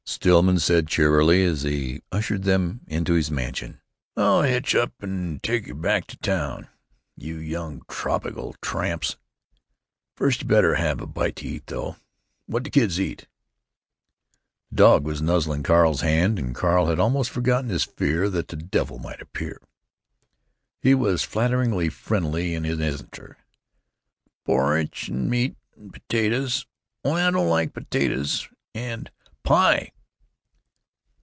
Stillman 0.03 0.59
said, 0.59 0.87
cheerily, 0.89 1.43
as 1.45 1.61
he 1.63 2.01
ushered 2.11 2.43
them 2.43 2.81
into 2.85 3.13
his 3.13 3.31
mansion: 3.31 3.79
"I'll 4.17 4.41
hitch 4.43 4.75
up 4.75 4.91
and 5.01 5.41
take 5.41 5.65
you 5.65 5.73
back 5.73 6.05
to 6.07 6.17
town. 6.17 6.67
You 7.15 7.37
young 7.37 7.81
tropical 7.87 8.53
tramps! 8.61 9.15
First 10.15 10.41
you 10.43 10.47
better 10.47 10.75
have 10.75 10.99
a 11.01 11.07
bite 11.07 11.37
to 11.37 11.47
eat, 11.47 11.65
though. 11.67 11.95
What 12.45 12.63
do 12.63 12.69
kids 12.69 12.99
eat, 12.99 13.19
bub?" 13.19 13.27
The 14.71 14.75
dog 14.75 15.03
was 15.05 15.21
nuzzling 15.23 15.63
Carl's 15.63 16.01
hand, 16.01 16.37
and 16.37 16.53
Carl 16.53 16.87
had 16.87 16.99
almost 16.99 17.31
forgotten 17.31 17.69
his 17.69 17.85
fear 17.85 18.29
that 18.29 18.49
the 18.49 18.57
devil 18.57 18.99
might 18.99 19.21
appear. 19.21 19.59
He 20.81 20.93
was 20.93 21.23
flatteringly 21.23 21.87
friendly 21.89 22.53
in 22.53 22.65
his 22.65 22.79
answer: 22.81 23.37
"Porritch 24.45 25.07
and 25.07 25.29
meat 25.29 25.55
and 25.75 25.91
potatoes—only 25.93 27.21
I 27.21 27.31
don't 27.31 27.47
like 27.49 27.73
potatoes, 27.73 28.47
and—pie!" 28.75 29.91